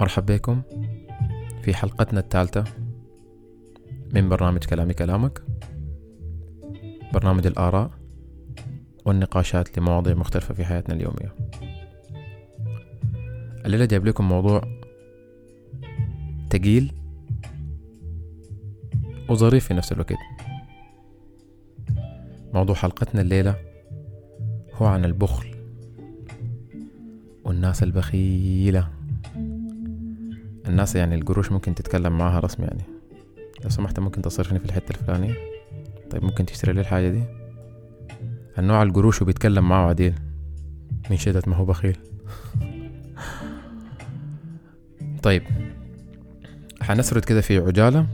[0.00, 0.62] مرحب بكم
[1.62, 2.64] في حلقتنا الثالثة
[4.14, 5.42] من برنامج كلامي كلامك.
[7.12, 7.90] برنامج الآراء
[9.04, 11.34] والنقاشات لمواضيع مختلفة في حياتنا اليومية.
[13.66, 14.62] الليلة جايب لكم موضوع
[16.50, 16.92] تقيل
[19.28, 20.18] وظريف في نفس الوقت.
[22.54, 23.56] موضوع حلقتنا الليلة
[24.74, 25.54] هو عن البخل
[27.44, 28.99] والناس البخيلة.
[30.70, 32.82] الناس يعني القروش ممكن تتكلم معاها رسمي يعني.
[33.64, 35.34] لو سمحت ممكن تصرفني في الحتة الفلانية.
[36.10, 37.22] طيب ممكن تشتري لي الحاجة دي؟
[38.58, 40.14] النوع القروش وبيتكلم معاه عديل.
[41.10, 41.96] من شدة ما هو بخيل.
[45.22, 45.42] طيب
[46.82, 48.06] حنسرد كده في عجالة.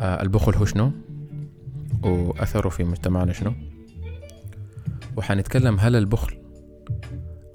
[0.00, 0.92] آه البخل هو شنو؟
[2.02, 3.52] وأثره في مجتمعنا شنو؟
[5.16, 6.36] وحنتكلم هل البخل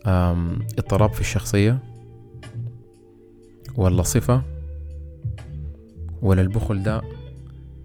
[0.05, 1.79] اضطراب في الشخصية؟
[3.77, 4.41] ولا صفة
[6.21, 7.01] ولا البخل ده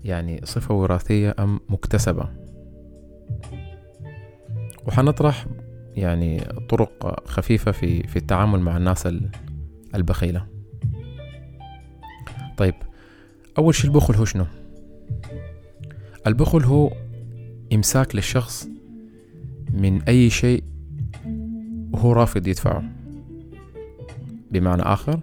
[0.04, 2.28] يعني صفة وراثية أم مكتسبة؟
[4.86, 5.46] وحنطرح
[5.96, 9.08] يعني طرق خفيفة في في التعامل مع الناس
[9.94, 10.46] البخيلة.
[12.56, 12.74] طيب
[13.58, 14.46] أول شي البخل هو شنو؟
[16.26, 16.92] البخل هو
[17.72, 18.68] إمساك للشخص
[19.72, 20.64] من أي شيء
[21.92, 22.82] وهو رافض يدفعه.
[24.50, 25.20] بمعنى آخر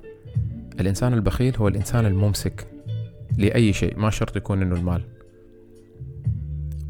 [0.82, 2.68] الإنسان البخيل هو الإنسان الممسك
[3.38, 5.02] لأي شيء ما شرط يكون إنه المال.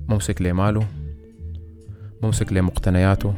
[0.08, 0.88] ممسك لماله
[2.24, 3.34] ممسك لمقتنياته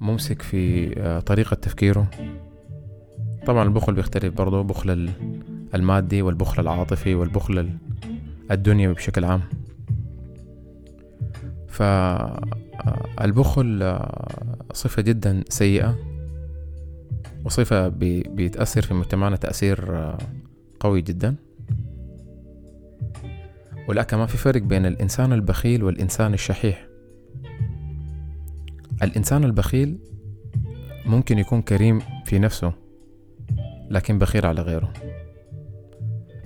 [0.00, 2.10] ممسك في آه، طريقة تفكيره.
[3.46, 5.10] طبعا البخل بيختلف برضه بخل
[5.74, 7.70] المادي والبخل العاطفي والبخل
[8.50, 9.40] الدنيوي بشكل عام.
[13.18, 16.09] فالبخل آه، صفة جدا سيئة.
[17.44, 17.88] وصفة
[18.28, 20.18] بيتأثر في مجتمعنا تأثير آه،
[20.80, 21.36] قوي جدا.
[23.88, 26.86] ولا كمان في فرق بين الإنسان البخيل والإنسان الشحيح.
[29.02, 29.98] الإنسان البخيل
[31.06, 32.72] ممكن يكون كريم في نفسه
[33.90, 34.92] لكن بخيل على غيره.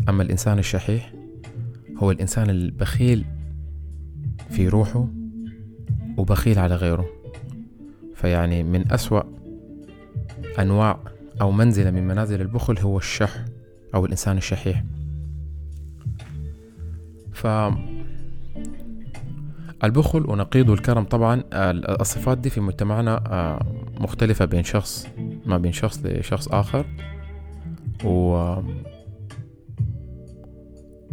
[0.09, 1.13] أما الإنسان الشحيح
[1.97, 3.25] هو الإنسان البخيل
[4.51, 5.09] في روحه
[6.17, 7.07] وبخيل على غيره.
[8.15, 9.23] فيعني من أسوأ
[10.59, 10.99] أنواع
[11.41, 13.45] أو منزلة من منازل البخل هو الشح
[13.95, 14.85] أو الإنسان الشحيح.
[17.33, 17.47] ف
[19.85, 21.43] البخل ونقيض الكرم طبعا
[22.01, 23.67] الصفات دي في مجتمعنا آه،
[24.01, 25.09] مختلفة بين شخص
[25.47, 26.87] ما بين شخص لشخص آخر.
[28.05, 28.35] و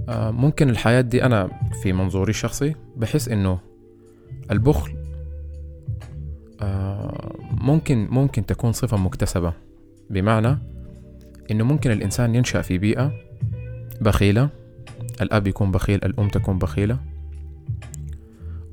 [0.10, 1.50] آه، ممكن الحياة دي أنا
[1.84, 3.60] في منظوري الشخصي بحس إنه
[4.52, 5.01] البخل
[7.62, 9.54] ممكن ممكن تكون صفة مكتسبة.
[10.10, 10.58] بمعنى
[11.52, 13.12] إنه ممكن الإنسان ينشأ في بيئة
[14.02, 14.50] بخيلة
[15.22, 17.00] الأب يكون بخيل الأم تكون بخيلة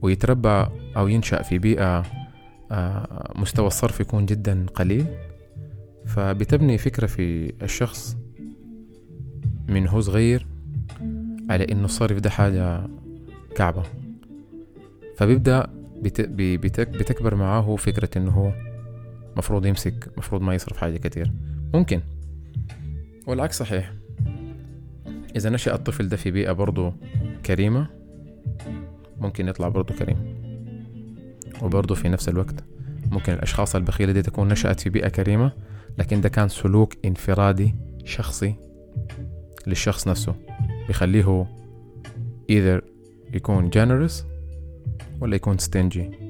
[0.03, 0.67] ويتربى
[0.97, 2.03] أو ينشأ في بيئة
[2.71, 5.07] آه، مستوى الصرف يكون جدا قليل.
[6.07, 8.17] فبتبني فكرة في الشخص
[9.69, 10.47] من هو صغير
[11.51, 12.87] على إنه الصرف ده حاجة
[13.57, 13.83] كعبة.
[15.17, 15.67] فبيبدأ
[16.03, 18.68] بتكبر معاه فكرة إنه هو
[19.39, 21.33] مفروض يمسك مفروض ما يصرف حاجة كتير.
[21.75, 22.01] ممكن.
[23.27, 23.93] والعكس صحيح.
[25.37, 26.93] إذا نشأ الطفل ده في بيئة برضو
[27.47, 27.87] كريمة
[29.21, 30.39] ممكن يطلع برضو كريم.
[31.63, 32.65] وبرضو في نفس الوقت
[33.11, 35.53] ممكن الأشخاص البخيلة دي تكون نشأت في بيئة كريمة
[35.99, 37.75] لكن ده كان سلوك انفرادي
[38.05, 38.55] شخصي
[39.67, 40.35] للشخص نفسه.
[40.87, 41.47] بيخليه
[42.53, 42.83] either
[43.35, 44.13] يكون generous
[45.21, 46.28] ولا يكون stingy.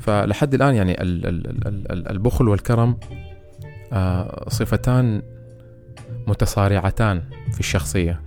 [0.00, 0.96] فلحد الآن يعني
[2.10, 2.96] البخل والكرم
[3.92, 5.22] آه، صفتان
[6.26, 7.22] متصارعتان
[7.52, 8.20] في الشخصية.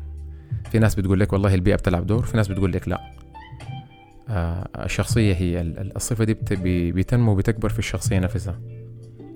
[0.72, 3.01] في ناس بتقول لك والله البيئة بتلعب دور في ناس بتقول لك لا.
[4.29, 5.61] آه، الشخصية هي
[5.95, 6.38] الصفة دي
[6.91, 8.59] بتنمو وبتكبر في الشخصية نفسها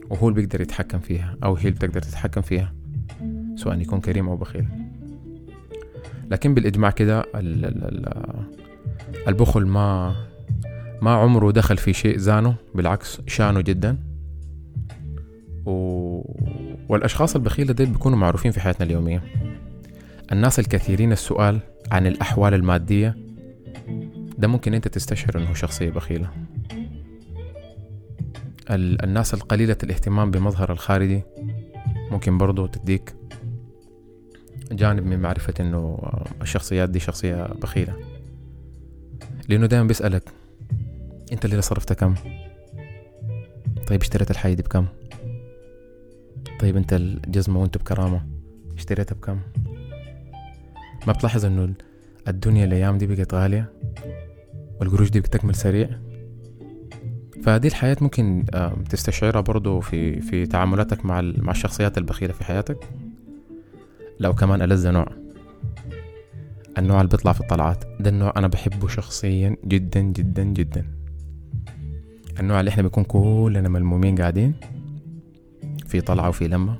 [0.09, 2.73] وهو اللي بيقدر يتحكم فيها أو هي اللي بتقدر تتحكم فيها
[3.55, 4.67] سواء يكون كريم أو بخيل.
[6.31, 7.25] لكن بالإجماع كده
[9.27, 10.15] البخل ما
[11.01, 13.97] ما عمره دخل في شيء زانه بالعكس شانه جدا.
[15.65, 15.71] و...
[16.89, 19.23] والأشخاص البخيلة ديل بيكونوا معروفين في حياتنا اليومية.
[20.31, 21.59] الناس الكثيرين السؤال
[21.91, 23.17] عن الأحوال المادية
[24.37, 26.29] ده ممكن أنت تستشعر أنه شخصية بخيلة.
[28.69, 31.21] الناس القليلة الاهتمام بمظهر الخارجي
[32.11, 33.13] ممكن برضو تديك
[34.71, 35.99] جانب من معرفة إنه
[36.41, 37.93] الشخصيات دي شخصية بخيلة.
[39.49, 40.23] لأنه دائما بيسألك
[41.31, 42.15] انت اللي صرفت كم؟
[43.87, 44.85] طيب اشتريت الحاجة دي بكم؟
[46.59, 48.21] طيب انت الجزمة وانت بكرامة
[48.77, 49.39] اشتريتها بكم؟
[51.07, 51.73] ما بتلاحظ انه
[52.27, 53.71] الدنيا الأيام دي بقت غالية؟
[54.79, 55.89] والقروش دي بتكمل سريع؟
[57.43, 58.45] فهذه الحياة ممكن
[58.89, 62.77] تستشعرها برضو في في تعاملاتك مع مع الشخصيات البخيلة في حياتك؟
[64.19, 65.07] لو كمان ألذ نوع.
[66.77, 70.96] النوع اللي بيطلع في الطلعات ده النوع أنا بحبه شخصيا جدا جدا جدا.
[72.39, 74.53] النوع اللي إحنا بنكون كلنا ملمومين قاعدين
[75.87, 76.77] في طلعة وفي لمة.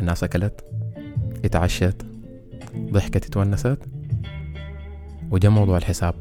[0.00, 0.64] الناس أكلت
[1.44, 2.06] اتعشت
[2.76, 3.78] ضحكت اتونست
[5.30, 6.14] وجا موضوع الحساب.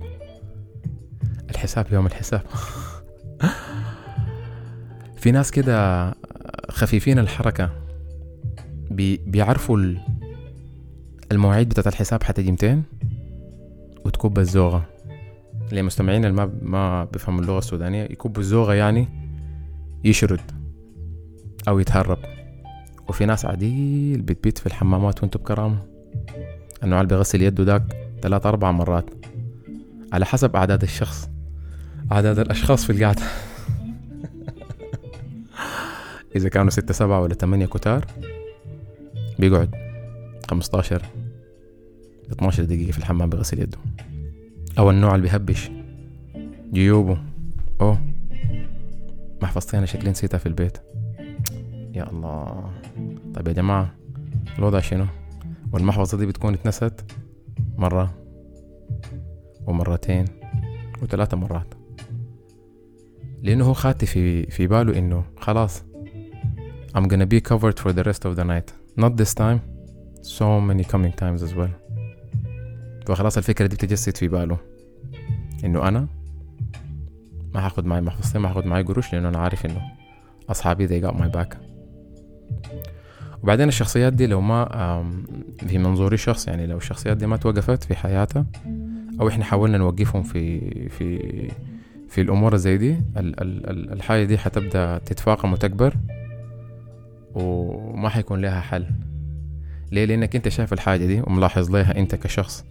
[1.50, 2.42] الحساب يوم الحساب.
[5.22, 6.12] في ناس كده
[6.70, 7.70] خفيفين الحركة.
[8.92, 9.96] بي بيعرفوا
[11.32, 12.84] المواعيد بتاعت الحساب حتجي متين؟
[14.06, 14.95] وتكب الزوغة.
[15.72, 19.08] لمستمعين اللي ما ما بيفهموا اللغة السودانية يكبوا الزوغة يعني
[20.04, 20.42] يشرد
[21.68, 22.18] أو يتهرب.
[23.08, 25.78] وفي ناس عديل بتبيت في الحمامات وانتو بكرامة.
[26.84, 27.84] النوع اللي بيغسل يده داك
[28.22, 29.10] ثلاث أربع مرات.
[30.14, 31.30] على حسب أعداد الشخص.
[32.12, 33.22] أعداد الأشخاص في القعدة
[36.36, 38.06] إذا كانوا ستة سبعة ولا ثمانية كتار
[39.40, 39.76] بيقعد
[40.50, 41.02] خمستاشر
[42.32, 43.78] اتناشر دقيقة في الحمام بغسل يده.
[44.78, 45.72] أو النوع اللي بيهبش.
[46.74, 47.18] جيوبه.
[47.82, 48.02] أوه.
[49.42, 50.78] محفظتي أنا شكلي نسيتها في البيت.
[51.94, 52.72] يا الله.
[53.34, 53.94] طيب يا جماعة
[54.60, 55.06] الوضع شنو؟
[55.74, 57.06] والمحفظة دي بتكون اتنست
[57.78, 58.14] مرة
[59.68, 60.26] ومرتين
[61.02, 61.74] وثلاثة مرات.
[63.44, 65.84] لأنه هو خاتي في في باله إنه خلاص
[66.98, 68.74] I'm gonna be covered for the rest of the night.
[69.04, 69.60] Not this time.
[70.22, 71.85] So many coming times as well.
[73.06, 74.58] فخلاص الفكرة دي بتجسد في باله.
[75.66, 76.08] إنه أنا
[77.54, 79.82] ما هاخد معي محفظتين ما هاخد معي قروش لأنه أنا عارف إنه
[80.50, 81.58] أصحابي they got my back.
[83.44, 84.66] وبعدين الشخصيات دي لو ما
[85.68, 88.46] في منظوري شخص يعني لو الشخصيات دي ما توقفت في حياتها
[89.22, 90.60] أو إحنا حاولنا نوقفهم في
[90.90, 91.20] في
[92.10, 95.94] في الأمور زي دي الحاجة دي حتبدأ تتفاقم وتكبر
[97.34, 98.86] وما حيكون لها حل.
[99.92, 102.66] ليه؟ لأنك أنت شايف الحاجة دي وملاحظ ليها أنت كشخص.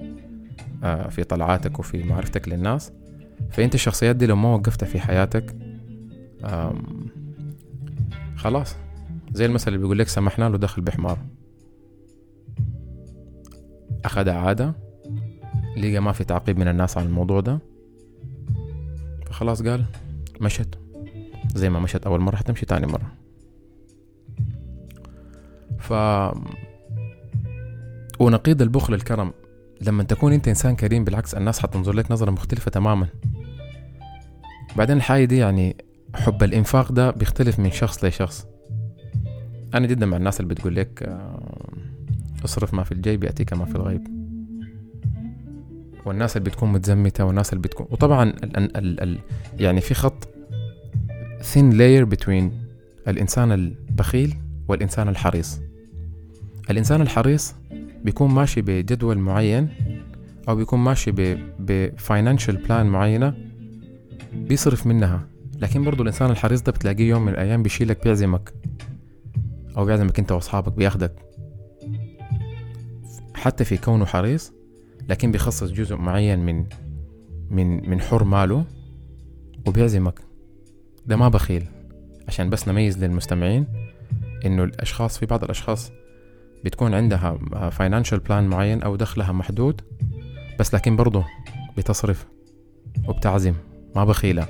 [1.08, 2.92] في طلعاتك وفي معرفتك للناس.
[3.50, 5.56] فأنت الشخصيات دي لو ما وقفتها في حياتك
[8.36, 8.76] خلاص.
[9.32, 11.18] زي المثل اللي بيقول لك سمحنا له دخل بحمار.
[14.04, 14.74] أخذ عادة
[15.76, 17.58] لقى ما في تعقيب من الناس عن الموضوع ده
[19.26, 19.84] فخلاص قال
[20.40, 20.78] مشت.
[21.54, 23.12] زي ما مشت أول مرة حتمشي تاني مرة.
[25.78, 25.92] ف
[28.20, 29.32] ونقيض البخل الكرم
[29.80, 33.06] لما تكون انت انسان كريم بالعكس الناس حتنظر لك نظرة مختلفة تماما.
[34.76, 35.76] بعدين الحاجة دي يعني
[36.14, 38.46] حب الإنفاق ده بيختلف من شخص لشخص.
[39.74, 41.68] أنا جدا مع الناس اللي بتقول لك آه،
[42.44, 44.06] اصرف ما في الجيب يأتيك ما في الغيب.
[46.04, 49.18] والناس اللي بتكون متزمتة والناس اللي بتكون وطبعا ال ال ال
[49.58, 50.28] يعني في خط
[51.40, 52.44] thin layer between
[53.08, 54.36] الإنسان البخيل
[54.68, 55.60] والإنسان الحريص.
[56.70, 57.54] الإنسان الحريص
[58.04, 59.68] بيكون ماشي بجدول معين
[60.48, 61.10] أو بيكون ماشي
[61.58, 63.34] ب financial بلان معينة
[64.34, 65.26] بيصرف منها.
[65.58, 68.54] لكن برضو الإنسان الحريص ده بتلاقيه يوم من الأيام بيشيلك بيعزمك
[69.76, 71.12] أو بيعزمك أنت وأصحابك بياخدك.
[73.34, 74.52] حتى في كونه حريص
[75.08, 76.66] لكن بيخصص جزء معين من
[77.50, 78.64] من من حر ماله
[79.66, 80.20] وبيعزمك.
[81.06, 81.64] ده ما بخيل.
[82.28, 83.66] عشان بس نميز للمستمعين
[84.46, 85.92] إنه الأشخاص في بعض الأشخاص
[86.64, 87.38] بتكون عندها
[87.70, 89.80] financial plan معين أو دخلها محدود
[90.60, 91.24] بس لكن برضه
[91.76, 92.26] بتصرف
[93.08, 93.54] وبتعزم.
[93.96, 94.46] ما بخيلة.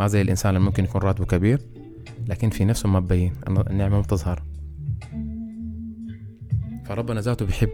[0.00, 1.60] ما زي الإنسان اللي ممكن يكون راتبه كبير
[2.26, 4.42] لكن في نفسه ما ببين النعمة ما بتظهر.
[6.84, 7.70] فربنا ذاته بيحب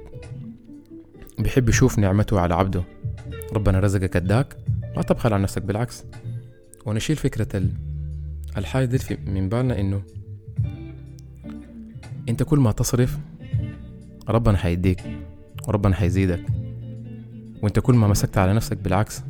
[1.39, 2.83] بيحب يشوف نعمته على عبده.
[3.53, 4.57] ربنا رزقك اداك
[4.97, 6.05] ما تبخل على نفسك بالعكس.
[6.87, 7.63] ونشيل فكرة
[8.57, 10.03] الحاجة دي من بالنا إنه
[12.29, 13.19] أنت كل ما تصرف
[14.31, 15.03] ربنا حيديك
[15.69, 16.43] وربنا حيزيدك
[17.63, 19.23] وانت كل ما مسكت على نفسك بالعكس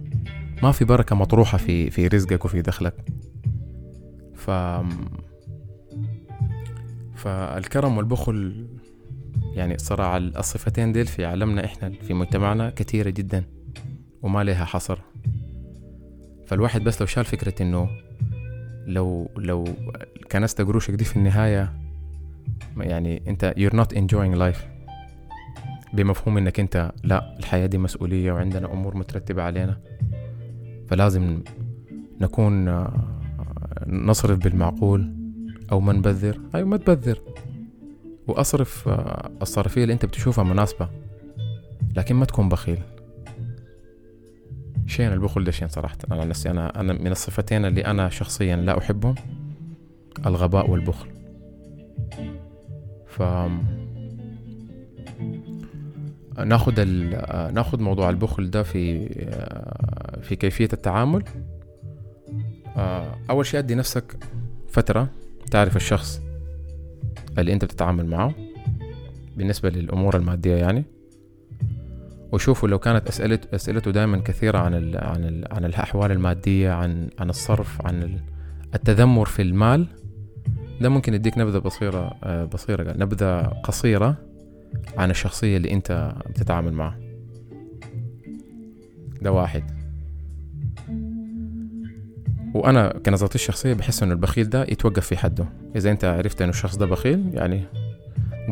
[0.63, 2.95] ما في بركة مطروحة في في رزقك وفي دخلك.
[4.35, 4.51] ف
[7.15, 8.67] فالكرم والبخل
[9.55, 13.45] يعني الصراحة الصفتين ديل في عالمنا إحنا في مجتمعنا كثيرة جدا
[14.23, 14.99] وما لها حصر.
[16.47, 17.89] فالواحد بس لو شال فكرة إنه
[18.87, 19.65] لو لو
[20.33, 21.73] كنست قروشك دي في النهاية
[22.77, 24.80] يعني أنت you're not enjoying life.
[25.93, 29.81] بمفهوم إنك أنت لا الحياة دي مسؤولية وعندنا أمور مترتبة علينا.
[30.89, 31.43] فلازم
[32.21, 32.85] نكون
[33.87, 35.15] نصرف بالمعقول
[35.73, 36.41] أو ما نبذر.
[36.55, 37.19] أيوة ما تبذر.
[38.29, 40.89] وأصرف آه، الصرفية اللي أنت بتشوفها مناسبة
[41.97, 42.79] لكن ما تكون بخيل.
[44.87, 45.99] شين البخل ده شين صراحة.
[46.13, 49.15] أنا نفسي أنا أنا من الصفتين اللي أنا شخصيا لا أحبهم
[50.27, 51.09] الغباء والبخل.
[53.07, 53.23] ف
[56.39, 56.81] ناخد.
[57.55, 59.09] ناخد موضوع البخل ده في
[60.23, 61.25] في كيفية التعامل
[63.31, 64.17] أول شيء أدي نفسك
[64.69, 65.09] فترة
[65.51, 66.21] تعرف الشخص
[67.39, 68.35] اللي أنت بتتعامل معه
[69.37, 70.85] بالنسبة للأمور المادية يعني
[72.33, 77.09] وشوفوا لو كانت أسئلة أسئلته دائما كثيرة عن ال عن ال عن الأحوال المادية عن
[77.19, 78.19] عن الصرف عن
[78.75, 79.87] التذمر في المال
[80.81, 82.09] ده ممكن يديك نبذة بصيرة
[82.45, 84.17] بصيرة نبذة قصيرة
[84.97, 86.99] عن الشخصية اللي أنت بتتعامل معها.
[89.23, 89.65] ده واحد.
[92.55, 95.47] وأنا كنظرتي الشخصية بحس إنه البخيل ده يتوقف في حده.
[95.77, 97.63] إذا أنت عرفت إنه الشخص ده بخيل يعني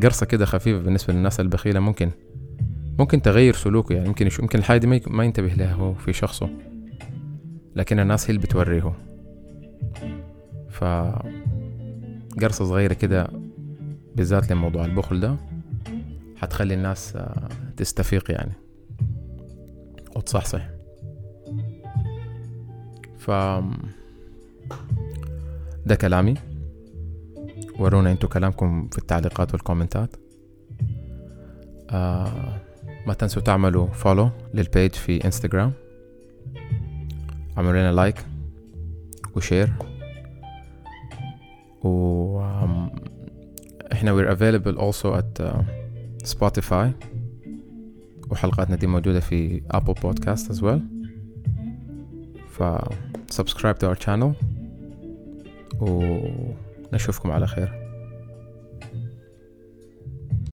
[0.03, 2.11] قرصة كده خفيفة بالنسبة للناس البخيلة ممكن
[2.99, 3.93] ممكن تغير سلوكه.
[3.95, 6.51] يعني ممكن يمكن الحاجة دي ما ينتبه لها هو في شخصه.
[7.77, 8.93] لكن الناس هي اللي بتوريه
[10.71, 10.85] ف
[12.41, 13.29] قرصة صغيرة كده
[14.17, 15.37] بالذات لموضوع البخل ده
[16.41, 17.19] حتخلي الناس
[17.77, 18.53] تستفيق يعني.
[20.17, 20.69] وتصحصح
[23.19, 23.31] ف
[25.87, 26.35] ده كلامي.
[27.79, 30.17] ورونا انتو كلامكم في التعليقات والكومنتات.
[31.91, 32.61] آه
[33.07, 35.73] ما تنسوا تعملوا follow لل page في انستغرام
[37.57, 38.27] عملوا لنا like
[39.37, 39.73] و share
[41.83, 42.41] و
[43.93, 45.78] إحنا we're available also at uh,
[46.29, 46.93] Spotify
[48.31, 50.81] وحلقاتنا دي موجودة في Apple Podcast as well.
[52.49, 52.63] ف
[53.35, 54.33] subscribe to our channel.
[55.81, 57.78] ونشوفكم على خير.